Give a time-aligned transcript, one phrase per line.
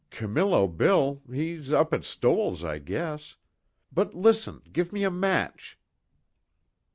[0.09, 3.35] "Camillo Bill he's up to Stoell's, I guess.
[3.91, 5.77] But listen, give me a match."